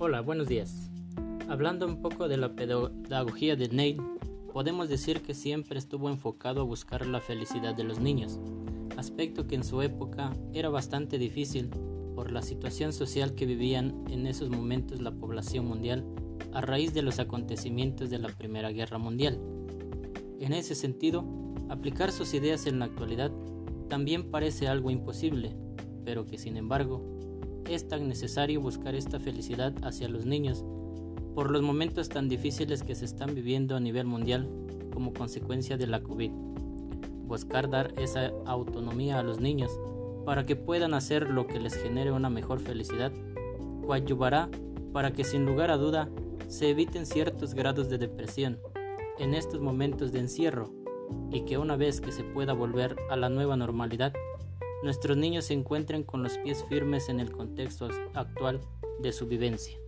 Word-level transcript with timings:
Hola, 0.00 0.20
buenos 0.20 0.46
días. 0.46 0.92
Hablando 1.48 1.84
un 1.84 2.00
poco 2.00 2.28
de 2.28 2.36
la 2.36 2.54
pedagogía 2.54 3.56
de 3.56 3.68
Neil, 3.68 4.00
podemos 4.52 4.88
decir 4.88 5.22
que 5.22 5.34
siempre 5.34 5.76
estuvo 5.76 6.08
enfocado 6.08 6.60
a 6.60 6.64
buscar 6.64 7.04
la 7.04 7.20
felicidad 7.20 7.74
de 7.74 7.82
los 7.82 7.98
niños, 7.98 8.38
aspecto 8.96 9.48
que 9.48 9.56
en 9.56 9.64
su 9.64 9.82
época 9.82 10.36
era 10.54 10.68
bastante 10.68 11.18
difícil 11.18 11.70
por 12.14 12.30
la 12.30 12.42
situación 12.42 12.92
social 12.92 13.34
que 13.34 13.44
vivían 13.44 14.04
en 14.08 14.28
esos 14.28 14.50
momentos 14.50 15.00
la 15.00 15.10
población 15.10 15.66
mundial 15.66 16.06
a 16.52 16.60
raíz 16.60 16.94
de 16.94 17.02
los 17.02 17.18
acontecimientos 17.18 18.08
de 18.08 18.20
la 18.20 18.28
Primera 18.28 18.70
Guerra 18.70 18.98
Mundial. 18.98 19.40
En 20.38 20.52
ese 20.52 20.76
sentido, 20.76 21.24
aplicar 21.70 22.12
sus 22.12 22.34
ideas 22.34 22.68
en 22.68 22.78
la 22.78 22.84
actualidad 22.84 23.32
también 23.88 24.30
parece 24.30 24.68
algo 24.68 24.90
imposible, 24.90 25.56
pero 26.04 26.24
que 26.24 26.38
sin 26.38 26.56
embargo 26.56 27.18
es 27.68 27.88
tan 27.88 28.08
necesario 28.08 28.60
buscar 28.60 28.94
esta 28.94 29.18
felicidad 29.18 29.74
hacia 29.82 30.08
los 30.08 30.26
niños 30.26 30.64
por 31.34 31.50
los 31.50 31.62
momentos 31.62 32.08
tan 32.08 32.28
difíciles 32.28 32.82
que 32.82 32.94
se 32.94 33.04
están 33.04 33.34
viviendo 33.34 33.76
a 33.76 33.80
nivel 33.80 34.06
mundial 34.06 34.48
como 34.92 35.12
consecuencia 35.12 35.76
de 35.76 35.86
la 35.86 36.02
COVID. 36.02 36.32
Buscar 37.26 37.70
dar 37.70 37.94
esa 37.96 38.32
autonomía 38.46 39.18
a 39.18 39.22
los 39.22 39.40
niños 39.40 39.70
para 40.24 40.44
que 40.44 40.56
puedan 40.56 40.94
hacer 40.94 41.30
lo 41.30 41.46
que 41.46 41.60
les 41.60 41.74
genere 41.74 42.10
una 42.10 42.30
mejor 42.30 42.60
felicidad, 42.60 43.12
coadyuvará 43.86 44.48
para 44.92 45.12
que 45.12 45.24
sin 45.24 45.46
lugar 45.46 45.70
a 45.70 45.76
duda 45.76 46.08
se 46.48 46.70
eviten 46.70 47.06
ciertos 47.06 47.54
grados 47.54 47.88
de 47.88 47.98
depresión 47.98 48.58
en 49.18 49.34
estos 49.34 49.60
momentos 49.60 50.12
de 50.12 50.20
encierro 50.20 50.72
y 51.30 51.42
que 51.42 51.58
una 51.58 51.76
vez 51.76 52.00
que 52.00 52.12
se 52.12 52.24
pueda 52.24 52.52
volver 52.52 52.96
a 53.10 53.16
la 53.16 53.28
nueva 53.28 53.56
normalidad, 53.56 54.12
nuestros 54.82 55.16
niños 55.16 55.46
se 55.46 55.54
encuentren 55.54 56.02
con 56.02 56.22
los 56.22 56.38
pies 56.38 56.64
firmes 56.68 57.08
en 57.08 57.20
el 57.20 57.32
contexto 57.32 57.88
actual 58.14 58.60
de 59.00 59.12
su 59.12 59.26
vivencia. 59.26 59.78